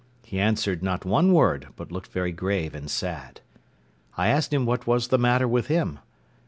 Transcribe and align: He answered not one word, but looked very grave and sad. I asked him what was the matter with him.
He 0.25 0.39
answered 0.39 0.81
not 0.81 1.05
one 1.05 1.31
word, 1.31 1.67
but 1.75 1.91
looked 1.91 2.11
very 2.11 2.31
grave 2.31 2.73
and 2.73 2.89
sad. 2.89 3.41
I 4.17 4.29
asked 4.29 4.51
him 4.51 4.65
what 4.65 4.87
was 4.87 5.09
the 5.09 5.19
matter 5.19 5.47
with 5.47 5.67
him. 5.67 5.99